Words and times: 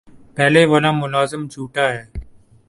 پہلے 0.37 0.61
والا 0.71 0.91
ملازم 1.01 1.41
جھوٹا 1.51 1.85
ہے 1.93 2.03